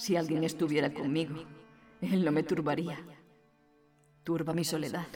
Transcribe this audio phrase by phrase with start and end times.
[0.00, 1.44] Si alguien estuviera conmigo,
[2.00, 2.98] él no me turbaría.
[4.24, 5.06] Turba mi soledad.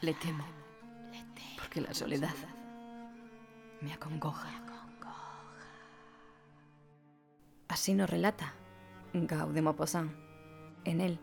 [0.00, 0.44] Le temo.
[1.56, 2.34] Porque la soledad
[3.80, 4.50] me acongoja.
[7.68, 8.54] Así nos relata
[9.12, 9.60] Gau de.
[10.84, 11.20] En él,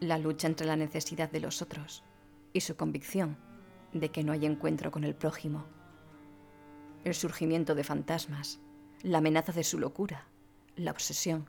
[0.00, 2.04] la lucha entre la necesidad de los otros
[2.52, 3.38] y su convicción
[3.94, 5.64] de que no hay encuentro con el prójimo.
[7.04, 8.60] El surgimiento de fantasmas,
[9.00, 10.26] la amenaza de su locura,
[10.76, 11.48] la obsesión,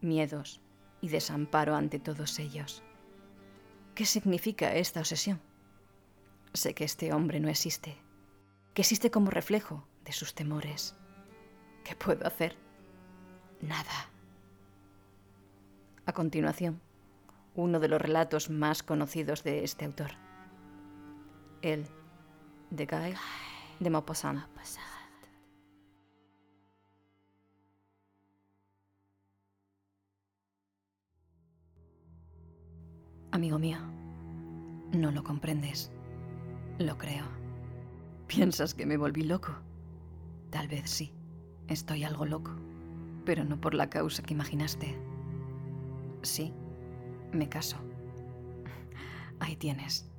[0.00, 0.60] miedos
[1.00, 2.82] y desamparo ante todos ellos.
[3.94, 5.40] ¿Qué significa esta obsesión?
[6.52, 7.96] Sé que este hombre no existe,
[8.74, 10.94] que existe como reflejo de sus temores.
[11.84, 12.56] ¿Qué puedo hacer?
[13.60, 14.10] Nada.
[16.04, 16.80] A continuación,
[17.54, 20.12] uno de los relatos más conocidos de este autor.
[21.62, 21.86] El
[22.70, 23.14] de Guy
[23.80, 24.40] de Maupassant.
[33.36, 33.76] Amigo mío,
[34.94, 35.92] no lo comprendes.
[36.78, 37.26] Lo creo.
[38.26, 39.52] ¿Piensas que me volví loco?
[40.48, 41.12] Tal vez sí,
[41.68, 42.52] estoy algo loco,
[43.26, 44.98] pero no por la causa que imaginaste.
[46.22, 46.54] Sí,
[47.30, 47.76] me caso.
[49.38, 50.10] Ahí tienes.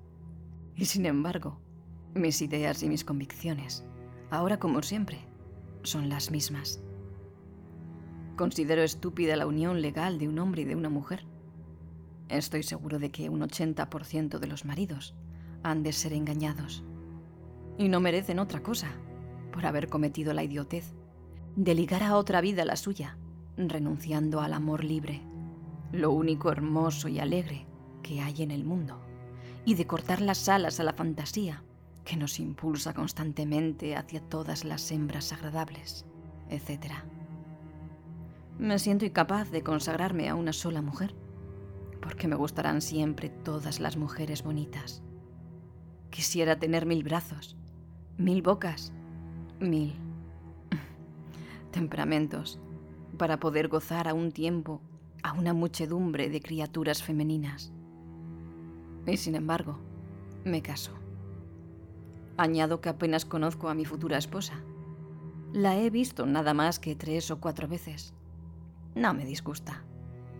[0.76, 1.60] Y sin embargo,
[2.14, 3.84] mis ideas y mis convicciones,
[4.30, 5.18] ahora como siempre,
[5.82, 6.84] son las mismas.
[8.36, 11.26] Considero estúpida la unión legal de un hombre y de una mujer.
[12.30, 15.16] Estoy seguro de que un 80% de los maridos
[15.64, 16.84] han de ser engañados.
[17.78, 18.92] Y no merecen otra cosa
[19.52, 20.94] por haber cometido la idiotez
[21.56, 23.18] de ligar a otra vida la suya,
[23.58, 25.22] renunciando al amor libre,
[25.92, 27.66] lo único hermoso y alegre
[28.04, 29.02] que hay en el mundo,
[29.66, 31.64] y de cortar las alas a la fantasía
[32.06, 36.06] que nos impulsa constantemente hacia todas las hembras agradables,
[36.50, 36.94] etc.
[38.60, 41.16] Me siento incapaz de consagrarme a una sola mujer,
[42.02, 45.02] porque me gustarán siempre todas las mujeres bonitas.
[46.10, 47.56] Quisiera tener mil brazos,
[48.18, 48.94] mil bocas,
[49.60, 49.94] mil
[51.72, 52.60] temperamentos,
[53.18, 54.82] para poder gozar a un tiempo
[55.24, 57.72] a una muchedumbre de criaturas femeninas.
[59.06, 59.80] Y sin embargo,
[60.44, 60.92] me caso.
[62.38, 64.62] Añado que apenas conozco a mi futura esposa.
[65.54, 68.14] La he visto nada más que tres o cuatro veces.
[68.96, 69.84] No me disgusta,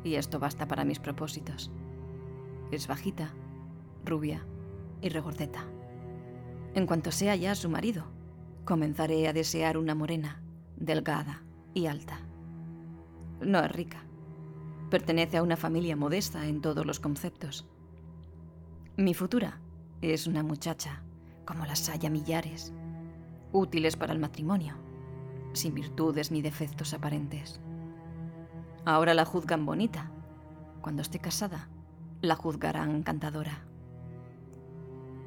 [0.04, 1.72] y esto basta para mis propósitos.
[2.72, 3.34] Es bajita,
[4.06, 4.46] rubia
[5.02, 5.66] y regordeta.
[6.76, 8.06] En cuanto sea ya su marido,
[8.66, 10.42] comenzaré a desear una morena,
[10.76, 11.44] delgada
[11.74, 12.20] y alta.
[13.42, 14.04] No es rica.
[14.90, 17.68] Pertenece a una familia modesta en todos los conceptos.
[18.96, 19.60] Mi futura
[20.02, 21.04] es una muchacha,
[21.46, 22.74] como las haya millares,
[23.52, 24.76] útiles para el matrimonio,
[25.54, 27.60] sin virtudes ni defectos aparentes.
[28.88, 30.10] Ahora la juzgan bonita.
[30.80, 31.68] Cuando esté casada,
[32.22, 33.66] la juzgarán encantadora.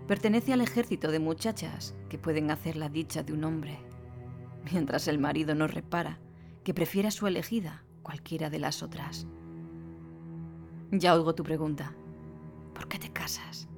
[0.09, 3.78] Pertenece al ejército de muchachas que pueden hacer la dicha de un hombre,
[4.72, 6.20] mientras el marido no repara
[6.65, 9.26] que prefiere a su elegida cualquiera de las otras.
[10.91, 11.93] Ya oigo tu pregunta.
[12.72, 13.69] ¿Por qué te casas?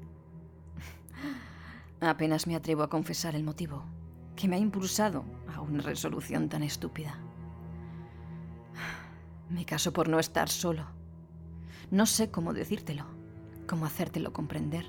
[2.00, 3.82] Apenas me atrevo a confesar el motivo
[4.36, 7.18] que me ha impulsado a una resolución tan estúpida.
[9.52, 10.86] Me caso por no estar solo.
[11.90, 13.04] No sé cómo decírtelo,
[13.68, 14.86] cómo hacértelo comprender.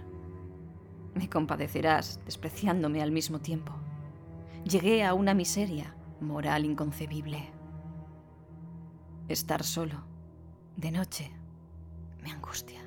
[1.16, 3.73] Me compadecerás despreciándome al mismo tiempo.
[4.63, 7.50] Llegué a una miseria moral inconcebible.
[9.28, 10.06] Estar solo,
[10.78, 11.29] de noche,
[12.23, 12.79] me angustia.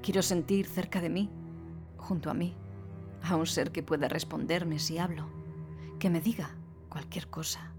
[0.00, 1.28] Quiero sentir cerca de mí,
[1.96, 2.54] junto a mí,
[3.24, 5.28] a un ser que pueda responderme si hablo,
[5.98, 6.54] que me diga
[6.88, 7.72] cualquier cosa.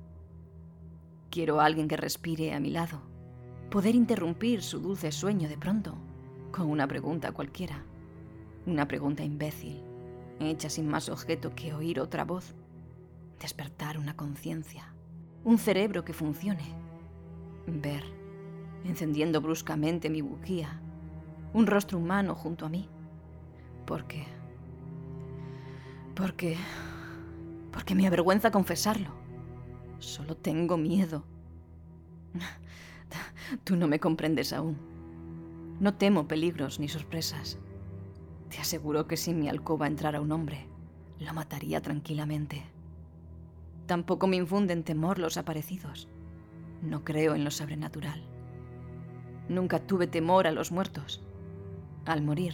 [1.29, 3.01] Quiero a alguien que respire a mi lado,
[3.69, 5.95] poder interrumpir su dulce sueño de pronto
[6.51, 7.83] con una pregunta cualquiera,
[8.65, 9.83] una pregunta imbécil,
[10.39, 12.55] hecha sin más objeto que oír otra voz,
[13.39, 14.93] despertar una conciencia,
[15.43, 16.73] un cerebro que funcione,
[17.67, 18.19] ver
[18.83, 20.79] encendiendo bruscamente mi bujía,
[21.53, 22.89] un rostro humano junto a mí.
[23.85, 24.25] Porque...
[26.15, 26.57] Porque...
[27.71, 29.18] Porque me avergüenza confesarlo.
[29.99, 31.23] Solo tengo miedo.
[33.63, 34.77] Tú no me comprendes aún.
[35.79, 37.57] No temo peligros ni sorpresas.
[38.49, 40.67] Te aseguro que si en mi alcoba entrara un hombre,
[41.19, 42.63] lo mataría tranquilamente.
[43.85, 46.07] Tampoco me infunden temor los aparecidos.
[46.81, 48.23] No creo en lo sobrenatural.
[49.49, 51.23] Nunca tuve temor a los muertos.
[52.05, 52.53] Al morir,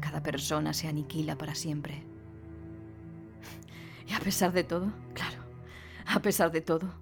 [0.00, 2.02] cada persona se aniquila para siempre.
[4.08, 5.35] Y a pesar de todo, claro,
[6.06, 6.94] a pesar de todo,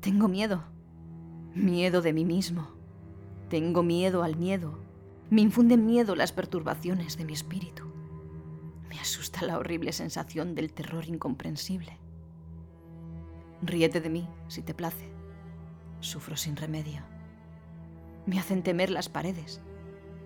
[0.00, 0.64] tengo miedo.
[1.54, 2.68] Miedo de mí mismo.
[3.48, 4.78] Tengo miedo al miedo.
[5.30, 7.84] Me infunden miedo las perturbaciones de mi espíritu.
[8.88, 11.98] Me asusta la horrible sensación del terror incomprensible.
[13.62, 15.08] Ríete de mí, si te place.
[16.00, 17.02] Sufro sin remedio.
[18.26, 19.60] Me hacen temer las paredes,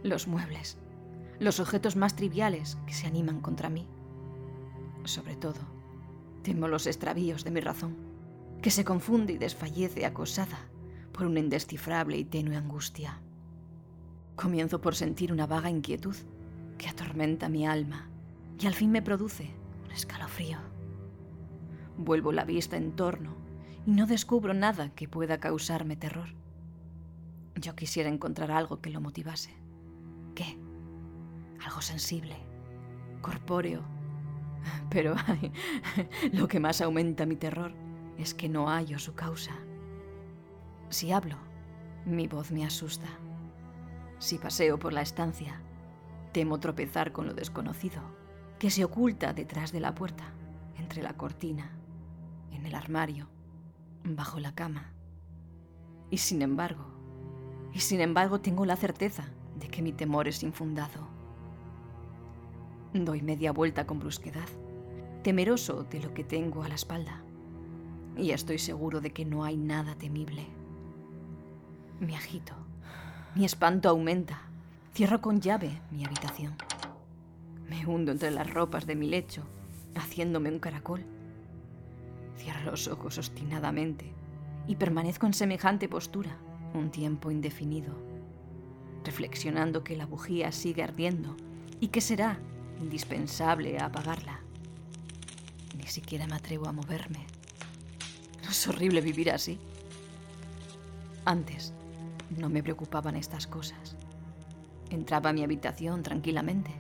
[0.03, 0.79] los muebles,
[1.39, 3.87] los objetos más triviales que se animan contra mí.
[5.05, 5.61] Sobre todo,
[6.43, 8.06] temo los extravíos de mi razón,
[8.63, 10.59] que se confunde y desfallece acosada
[11.13, 13.21] por una indescifrable y tenue angustia.
[14.35, 16.17] Comienzo por sentir una vaga inquietud
[16.77, 18.09] que atormenta mi alma
[18.59, 19.51] y al fin me produce
[19.85, 20.59] un escalofrío.
[21.97, 23.35] Vuelvo la vista en torno
[23.87, 26.29] y no descubro nada que pueda causarme terror.
[27.55, 29.55] Yo quisiera encontrar algo que lo motivase.
[30.35, 30.59] ¿Qué?
[31.65, 32.37] Algo sensible,
[33.23, 33.83] corpóreo.
[34.91, 35.51] Pero ay,
[36.33, 37.86] lo que más aumenta mi terror
[38.19, 39.53] es que no hallo su causa.
[40.89, 41.37] Si hablo,
[42.05, 43.09] mi voz me asusta.
[44.19, 45.61] Si paseo por la estancia,
[46.33, 48.03] temo tropezar con lo desconocido,
[48.59, 50.25] que se oculta detrás de la puerta,
[50.79, 51.71] entre la cortina,
[52.53, 53.29] en el armario,
[54.05, 54.93] bajo la cama.
[56.11, 56.85] Y sin embargo,
[57.73, 59.25] y sin embargo tengo la certeza
[59.59, 61.09] de que mi temor es infundado.
[62.95, 64.49] Doy media vuelta con brusquedad,
[65.23, 67.23] temeroso de lo que tengo a la espalda,
[68.17, 70.47] y estoy seguro de que no hay nada temible.
[72.01, 72.55] Me agito,
[73.35, 74.43] mi espanto aumenta,
[74.95, 76.55] cierro con llave mi habitación.
[77.69, 79.43] Me hundo entre las ropas de mi lecho,
[79.95, 81.05] haciéndome un caracol.
[82.39, 84.13] Cierro los ojos obstinadamente
[84.67, 86.37] y permanezco en semejante postura
[86.75, 87.95] un tiempo indefinido,
[89.05, 91.37] reflexionando que la bujía sigue ardiendo
[91.81, 92.39] y que será
[92.81, 94.41] indispensable apagarla.
[95.77, 97.27] Ni siquiera me atrevo a moverme.
[98.47, 99.59] ¿No es horrible vivir así?
[101.25, 101.75] Antes
[102.39, 103.97] no me preocupaban estas cosas.
[104.89, 106.71] Entraba a mi habitación tranquilamente.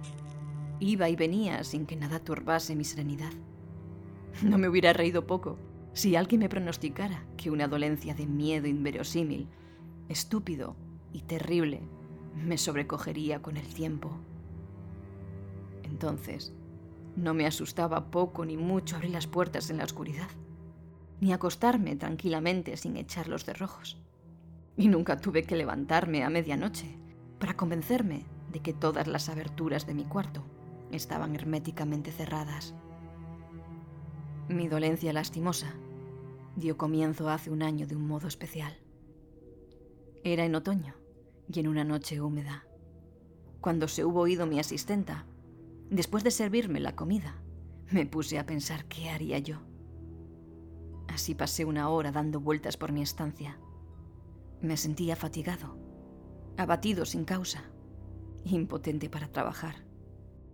[0.78, 3.32] Iba y venía sin que nada turbase mi serenidad.
[4.42, 5.58] No me hubiera reído poco
[5.92, 9.48] si alguien me pronosticara que una dolencia de miedo inverosímil,
[10.08, 10.76] estúpido
[11.12, 11.80] y terrible
[12.36, 14.12] me sobrecogería con el tiempo.
[15.82, 16.52] Entonces,
[17.16, 20.28] no me asustaba poco ni mucho abrir las puertas en la oscuridad,
[21.20, 23.98] ni acostarme tranquilamente sin echar los cerrojos.
[24.76, 26.98] Y nunca tuve que levantarme a medianoche
[27.38, 30.44] para convencerme de que todas las aberturas de mi cuarto
[30.92, 32.74] estaban herméticamente cerradas.
[34.48, 35.74] Mi dolencia lastimosa
[36.54, 38.76] dio comienzo hace un año de un modo especial.
[40.24, 40.94] Era en otoño
[41.52, 42.64] y en una noche húmeda.
[43.60, 45.26] Cuando se hubo ido mi asistenta,
[45.90, 47.42] después de servirme la comida,
[47.90, 49.65] me puse a pensar qué haría yo.
[51.08, 53.58] Así pasé una hora dando vueltas por mi estancia.
[54.60, 55.76] Me sentía fatigado,
[56.56, 57.64] abatido sin causa,
[58.44, 59.76] impotente para trabajar,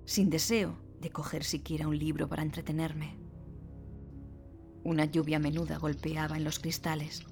[0.05, 3.19] sin deseo de coger siquiera un libro para entretenerme.
[4.85, 7.25] Una lluvia menuda golpeaba en los cristales.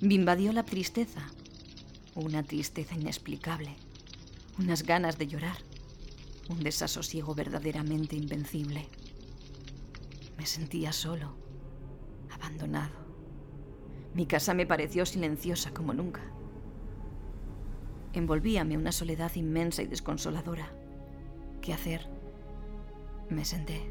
[0.00, 1.26] Me invadió la tristeza,
[2.14, 3.76] una tristeza inexplicable,
[4.58, 5.58] unas ganas de llorar,
[6.48, 8.88] un desasosiego verdaderamente invencible.
[10.36, 11.36] Me sentía solo,
[12.44, 12.92] abandonado.
[14.14, 16.22] Mi casa me pareció silenciosa como nunca.
[18.12, 20.70] Envolvíame una soledad inmensa y desconsoladora.
[21.60, 22.08] ¿Qué hacer?
[23.28, 23.90] Me senté,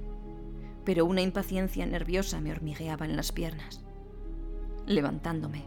[0.86, 3.84] pero una impaciencia nerviosa me hormigueaba en las piernas.
[4.86, 5.66] Levantándome,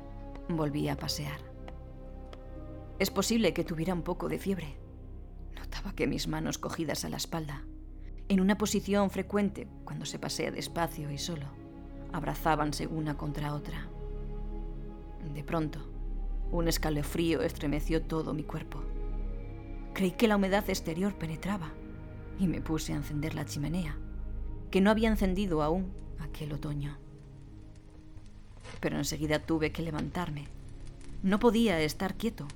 [0.49, 1.41] volví a pasear.
[2.99, 4.79] Es posible que tuviera un poco de fiebre.
[5.55, 7.65] Notaba que mis manos cogidas a la espalda,
[8.29, 11.47] en una posición frecuente cuando se pasea despacio y solo,
[12.17, 13.87] abrazábanse una contra otra.
[15.35, 15.81] De pronto,
[16.51, 18.83] un escalofrío estremeció todo mi cuerpo.
[19.93, 21.73] Creí que la humedad exterior penetraba
[22.39, 23.97] y me puse a encender la chimenea,
[24.71, 26.97] que no había encendido aún aquel otoño.
[28.81, 30.47] Pero enseguida tuve que levantarme.
[31.23, 32.47] No podía estar quieto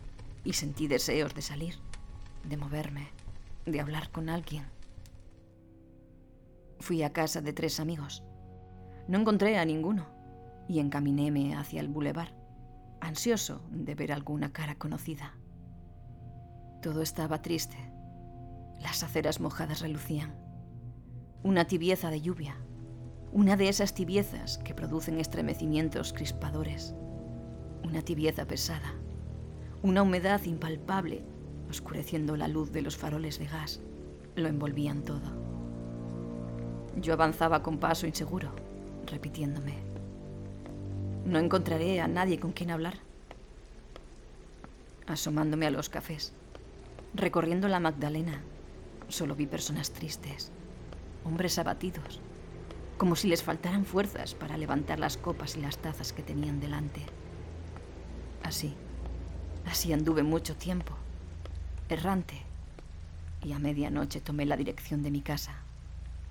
[0.42, 1.74] y sentí deseos de salir,
[2.44, 3.08] de moverme,
[3.66, 4.64] de hablar con alguien.
[6.78, 8.22] Fui a casa de tres amigos.
[9.10, 10.06] No encontré a ninguno
[10.68, 12.32] y encaminéme hacia el bulevar
[13.00, 15.34] ansioso de ver alguna cara conocida.
[16.80, 17.76] Todo estaba triste.
[18.78, 20.36] Las aceras mojadas relucían.
[21.42, 22.54] Una tibieza de lluvia.
[23.32, 26.94] Una de esas tibiezas que producen estremecimientos crispadores.
[27.82, 28.94] Una tibieza pesada.
[29.82, 31.24] Una humedad impalpable,
[31.68, 33.80] oscureciendo la luz de los faroles de gas,
[34.36, 35.32] lo envolvían todo.
[36.94, 38.54] Yo avanzaba con paso inseguro,
[39.07, 39.75] repitiéndome.
[41.25, 42.99] No encontraré a nadie con quien hablar.
[45.07, 46.33] asomándome a los cafés.
[47.14, 48.42] Recorriendo la Magdalena,
[49.09, 50.52] solo vi personas tristes,
[51.25, 52.21] hombres abatidos,
[52.97, 57.00] como si les faltaran fuerzas para levantar las copas y las tazas que tenían delante.
[58.45, 58.75] Así,
[59.66, 60.95] así anduve mucho tiempo,
[61.88, 62.42] errante,
[63.42, 65.54] y a medianoche tomé la dirección de mi casa,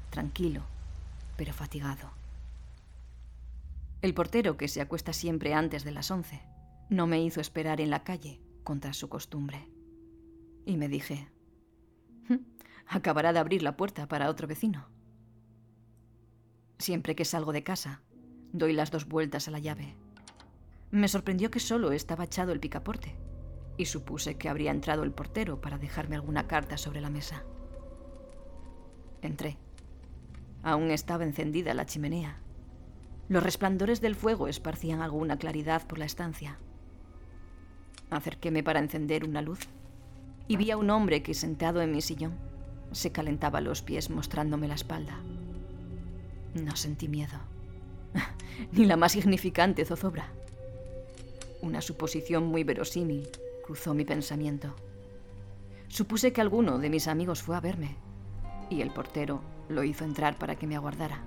[0.09, 0.61] tranquilo,
[1.35, 2.18] pero fatigado.
[4.01, 6.41] El portero, que se acuesta siempre antes de las once,
[6.89, 9.67] no me hizo esperar en la calle, contra su costumbre.
[10.65, 11.27] Y me dije,
[12.29, 12.45] "Hm,
[12.87, 14.87] acabará de abrir la puerta para otro vecino.
[16.77, 18.01] Siempre que salgo de casa,
[18.53, 19.95] doy las dos vueltas a la llave.
[20.91, 23.15] Me sorprendió que solo estaba echado el picaporte
[23.77, 27.43] y supuse que habría entrado el portero para dejarme alguna carta sobre la mesa.
[29.21, 29.57] Entré.
[30.63, 32.41] Aún estaba encendida la chimenea.
[33.29, 36.57] Los resplandores del fuego esparcían alguna claridad por la estancia.
[38.09, 39.59] Acerquéme para encender una luz
[40.47, 42.33] y vi a un hombre que sentado en mi sillón
[42.91, 45.19] se calentaba los pies mostrándome la espalda.
[46.55, 47.37] No sentí miedo,
[48.71, 50.31] ni la más significante zozobra.
[51.61, 53.29] Una suposición muy verosímil
[53.63, 54.75] cruzó mi pensamiento.
[55.87, 57.95] Supuse que alguno de mis amigos fue a verme
[58.71, 61.23] y el portero lo hizo entrar para que me aguardara.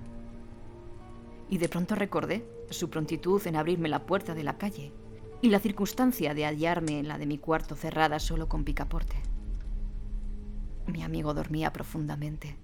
[1.53, 4.91] Y de pronto recordé su prontitud en abrirme la puerta de la calle
[5.39, 9.17] y la circunstancia de hallarme en la de mi cuarto cerrada solo con picaporte.
[10.87, 12.57] Mi amigo dormía profundamente.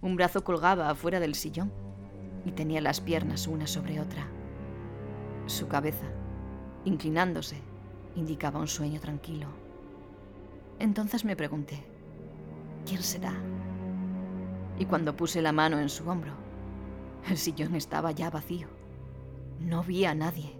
[0.00, 1.72] Un brazo colgaba afuera del sillón
[2.44, 4.28] y tenía las piernas una sobre otra.
[5.46, 6.06] Su cabeza,
[6.84, 7.56] inclinándose,
[8.14, 9.48] indicaba un sueño tranquilo.
[10.78, 11.82] Entonces me pregunté,
[12.86, 13.34] ¿quién será?
[14.78, 16.46] Y cuando puse la mano en su hombro,
[17.26, 18.68] el sillón estaba ya vacío.
[19.60, 20.58] No vi a nadie.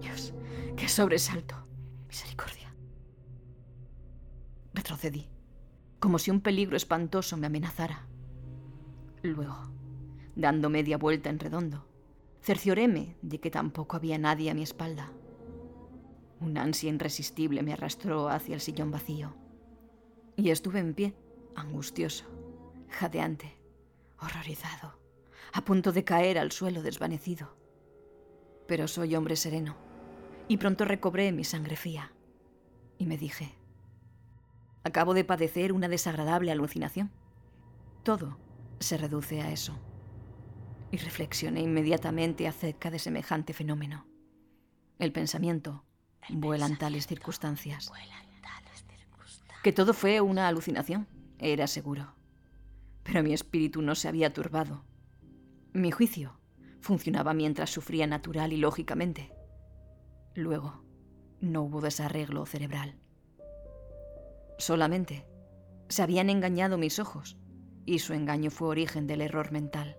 [0.00, 0.32] Dios,
[0.76, 1.54] ¡Qué sobresalto!
[2.08, 2.74] Misericordia.
[4.74, 5.28] Retrocedí,
[6.00, 8.06] como si un peligro espantoso me amenazara.
[9.22, 9.56] Luego,
[10.34, 11.86] dando media vuelta en redondo,
[12.40, 15.12] cercioréme de que tampoco había nadie a mi espalda.
[16.40, 19.34] Un ansia irresistible me arrastró hacia el sillón vacío.
[20.36, 21.14] Y estuve en pie,
[21.54, 22.24] angustioso,
[22.88, 23.56] jadeante,
[24.18, 24.98] horrorizado,
[25.52, 27.56] a punto de caer al suelo desvanecido.
[28.66, 29.76] Pero soy hombre sereno
[30.48, 32.12] y pronto recobré mi sangre fría.
[32.98, 33.54] Y me dije,
[34.84, 37.10] acabo de padecer una desagradable alucinación.
[38.02, 38.38] Todo
[38.80, 39.78] se reduce a eso.
[40.90, 44.06] Y reflexioné inmediatamente acerca de semejante fenómeno.
[44.98, 45.84] El pensamiento
[46.28, 47.90] vuela en tales circunstancias.
[49.62, 51.06] Que todo fue una alucinación,
[51.38, 52.14] era seguro.
[53.04, 54.84] Pero mi espíritu no se había turbado.
[55.74, 56.38] Mi juicio
[56.80, 59.32] funcionaba mientras sufría natural y lógicamente.
[60.34, 60.84] Luego,
[61.40, 62.98] no hubo desarreglo cerebral.
[64.58, 65.26] Solamente
[65.88, 67.38] se habían engañado mis ojos
[67.86, 69.96] y su engaño fue origen del error mental.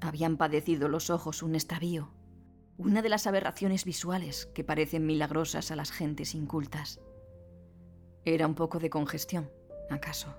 [0.00, 2.14] Habían padecido los ojos un extravío,
[2.78, 7.00] una de las aberraciones visuales que parecen milagrosas a las gentes incultas.
[8.24, 9.50] Era un poco de congestión,
[9.90, 10.36] acaso.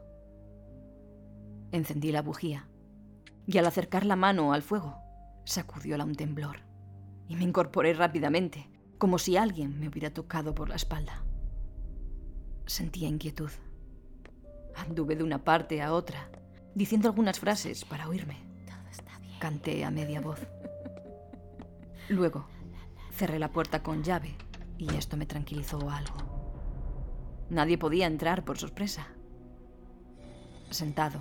[1.73, 2.70] Encendí la bujía
[3.51, 4.97] y al acercar la mano al fuego,
[5.43, 6.59] sacudióla un temblor
[7.27, 11.23] y me incorporé rápidamente, como si alguien me hubiera tocado por la espalda.
[12.65, 13.51] Sentía inquietud.
[14.75, 16.29] Anduve de una parte a otra,
[16.75, 18.37] diciendo algunas frases para oírme.
[19.39, 20.39] Canté a media voz.
[22.07, 22.45] Luego,
[23.11, 24.35] cerré la puerta con llave
[24.77, 27.47] y esto me tranquilizó algo.
[27.49, 29.07] Nadie podía entrar por sorpresa.
[30.69, 31.19] Sentado,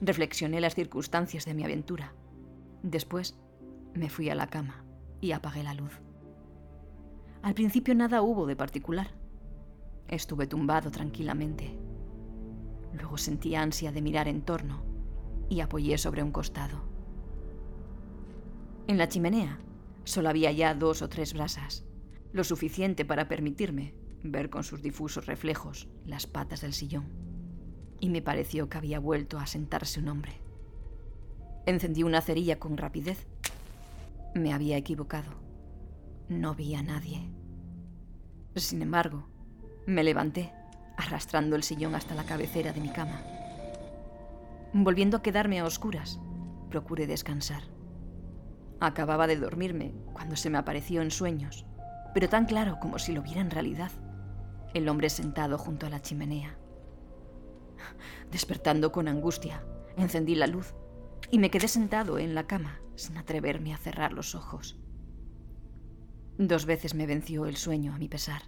[0.00, 2.14] reflexioné las circunstancias de mi aventura.
[2.82, 3.38] Después,
[3.94, 4.84] me fui a la cama
[5.20, 6.00] y apagué la luz.
[7.42, 9.08] Al principio nada hubo de particular.
[10.08, 11.78] Estuve tumbado tranquilamente.
[12.92, 14.84] Luego sentí ansia de mirar en torno
[15.48, 16.82] y apoyé sobre un costado.
[18.86, 19.58] En la chimenea
[20.04, 21.84] solo había ya dos o tres brasas,
[22.32, 27.33] lo suficiente para permitirme ver con sus difusos reflejos las patas del sillón.
[28.00, 30.32] Y me pareció que había vuelto a sentarse un hombre.
[31.66, 33.26] Encendí una cerilla con rapidez
[34.34, 35.30] me había equivocado.
[36.28, 37.30] No vi a nadie.
[38.56, 39.28] Sin embargo,
[39.86, 40.52] me levanté,
[40.96, 43.22] arrastrando el sillón hasta la cabecera de mi cama.
[44.72, 46.18] Volviendo a quedarme a oscuras,
[46.68, 47.62] procuré descansar.
[48.80, 51.64] Acababa de dormirme cuando se me apareció en sueños,
[52.12, 53.92] pero tan claro como si lo viera en realidad,
[54.74, 56.58] el hombre sentado junto a la chimenea.
[58.30, 59.64] Despertando con angustia,
[59.96, 60.74] encendí la luz
[61.30, 64.78] y me quedé sentado en la cama sin atreverme a cerrar los ojos.
[66.38, 68.42] Dos veces me venció el sueño a mi pesar.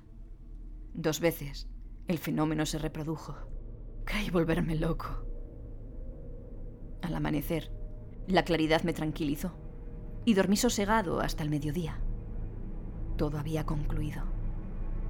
[0.93, 1.69] Dos veces
[2.09, 3.37] el fenómeno se reprodujo.
[4.05, 5.25] Creí volverme loco.
[7.03, 7.73] Al amanecer,
[8.27, 9.57] la claridad me tranquilizó
[10.25, 12.01] y dormí sosegado hasta el mediodía.
[13.17, 14.23] Todo había concluido.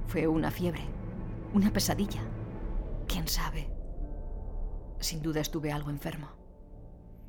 [0.07, 0.81] Fue una fiebre,
[1.53, 2.21] una pesadilla.
[3.07, 3.76] ¿Quién sabe?
[4.99, 6.29] Sin duda estuve algo enfermo.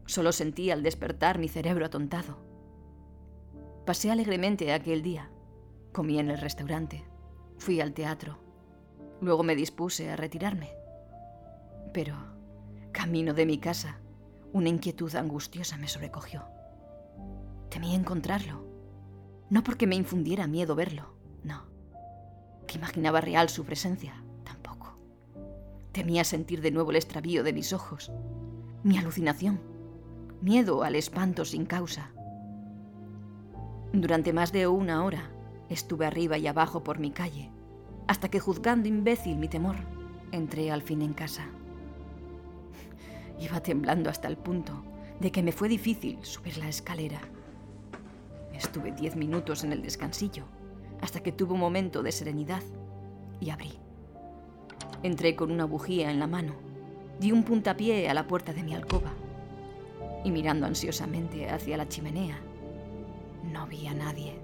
[0.06, 2.38] Solo sentí al despertar mi cerebro atontado.
[3.84, 5.30] Pasé alegremente aquel día.
[5.92, 7.04] Comí en el restaurante.
[7.58, 8.38] Fui al teatro.
[9.20, 10.70] Luego me dispuse a retirarme.
[11.92, 12.14] Pero,
[12.92, 13.98] camino de mi casa,
[14.52, 16.44] una inquietud angustiosa me sobrecogió.
[17.68, 18.64] Temí encontrarlo.
[19.50, 21.66] No porque me infundiera miedo verlo, no.
[22.66, 24.22] Que imaginaba real su presencia.
[25.92, 28.12] Temía sentir de nuevo el extravío de mis ojos,
[28.82, 29.60] mi alucinación,
[30.40, 32.12] miedo al espanto sin causa.
[33.92, 35.30] Durante más de una hora
[35.68, 37.50] estuve arriba y abajo por mi calle,
[38.06, 39.76] hasta que juzgando imbécil mi temor,
[40.30, 41.46] entré al fin en casa.
[43.40, 44.84] Iba temblando hasta el punto
[45.20, 47.20] de que me fue difícil subir la escalera.
[48.52, 50.44] Estuve diez minutos en el descansillo,
[51.00, 52.62] hasta que tuve un momento de serenidad
[53.40, 53.78] y abrí.
[55.02, 56.54] Entré con una bujía en la mano,
[57.20, 59.12] di un puntapié a la puerta de mi alcoba
[60.24, 62.38] y mirando ansiosamente hacia la chimenea,
[63.52, 64.34] no vi a nadie.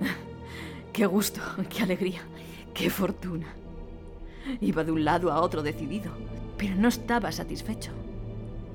[0.92, 1.40] ¡Qué gusto!
[1.68, 2.20] ¡Qué alegría!
[2.72, 3.54] ¡Qué fortuna!
[4.60, 6.12] Iba de un lado a otro decidido,
[6.56, 7.92] pero no estaba satisfecho.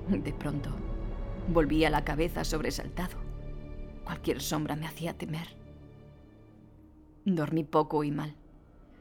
[0.10, 0.70] De pronto,
[1.52, 3.18] volvía la cabeza sobresaltado.
[4.04, 5.48] Cualquier sombra me hacía temer.
[7.26, 8.36] Dormí poco y mal,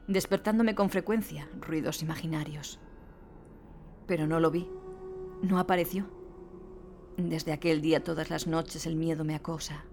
[0.06, 2.78] despertándome con frecuencia ruidos imaginarios.
[4.06, 4.68] Pero no lo vi,
[5.42, 6.06] no apareció.
[7.16, 9.84] Desde aquel día todas las noches el miedo me acosa.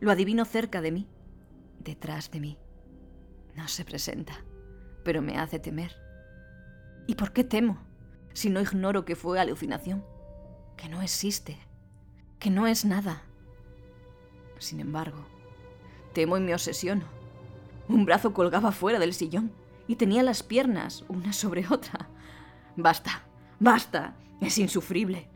[0.00, 1.08] Lo adivino cerca de mí,
[1.78, 2.58] detrás de mí.
[3.54, 4.44] No se presenta,
[5.04, 5.92] pero me hace temer.
[7.06, 7.78] ¿Y por qué temo?
[8.32, 10.04] Si no ignoro que fue alucinación,
[10.76, 11.58] que no existe,
[12.38, 13.22] que no es nada.
[14.58, 15.26] Sin embargo,
[16.14, 17.21] temo y me obsesiono.
[17.92, 19.52] Un brazo colgaba fuera del sillón
[19.86, 22.08] y tenía las piernas una sobre otra.
[22.74, 23.26] Basta,
[23.60, 25.28] basta, es insufrible.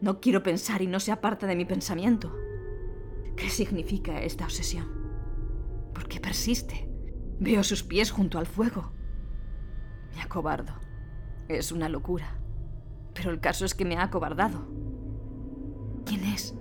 [0.00, 2.32] No quiero pensar y no se aparta de mi pensamiento.
[3.36, 4.86] ¿Qué significa esta obsesión?
[5.92, 6.88] ¿Por qué persiste?
[7.40, 8.92] Veo sus pies junto al fuego.
[10.14, 10.74] Me acobardo.
[11.48, 12.38] Es una locura.
[13.12, 14.68] Pero el caso es que me ha acobardado.
[16.06, 16.54] ¿Quién es?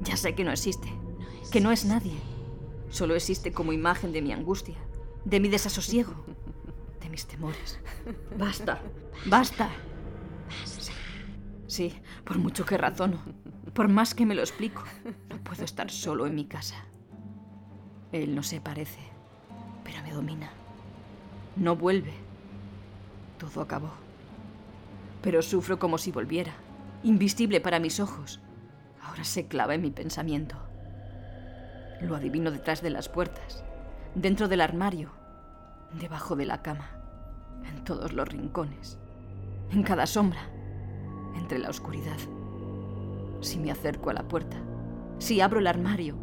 [0.00, 0.88] Ya sé que no existe.
[1.52, 2.14] Que no es nadie.
[2.90, 4.76] Solo existe como imagen de mi angustia,
[5.24, 6.14] de mi desasosiego,
[7.00, 7.78] de mis temores.
[8.36, 8.80] Basta,
[9.26, 9.70] basta.
[11.66, 13.20] Sí, por mucho que razono,
[13.74, 14.82] por más que me lo explico,
[15.28, 16.86] no puedo estar solo en mi casa.
[18.10, 19.00] Él no se parece,
[19.84, 20.50] pero me domina.
[21.56, 22.14] No vuelve.
[23.38, 23.90] Todo acabó.
[25.20, 26.54] Pero sufro como si volviera,
[27.02, 28.40] invisible para mis ojos.
[29.02, 30.67] Ahora se clava en mi pensamiento.
[32.00, 33.64] Lo adivino detrás de las puertas,
[34.14, 35.10] dentro del armario,
[35.92, 36.90] debajo de la cama,
[37.64, 38.98] en todos los rincones,
[39.70, 40.40] en cada sombra
[41.36, 42.18] entre la oscuridad.
[43.40, 44.56] Si me acerco a la puerta,
[45.18, 46.16] si abro el armario,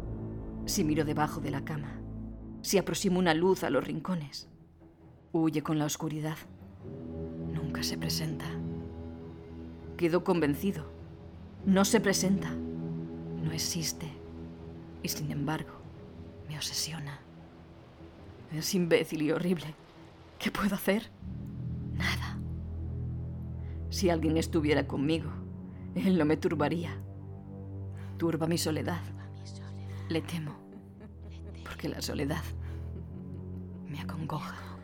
[0.66, 2.00] si miro debajo de la cama,
[2.62, 4.48] si aproximo una luz a los rincones,
[5.32, 6.36] huye con la oscuridad.
[7.52, 8.46] Nunca se presenta.
[9.96, 10.84] Quedo convencido.
[11.64, 12.50] No se presenta.
[12.50, 14.15] No existe.
[15.02, 15.72] Y sin embargo,
[16.48, 17.20] me obsesiona.
[18.52, 19.74] Es imbécil y horrible.
[20.38, 21.10] ¿Qué puedo hacer?
[21.94, 22.38] Nada.
[23.90, 25.30] Si alguien estuviera conmigo,
[25.94, 26.90] él no me turbaría.
[28.18, 29.00] Turba mi soledad.
[30.08, 30.56] Le temo,
[31.64, 32.42] porque la soledad
[33.88, 34.75] me acongoja.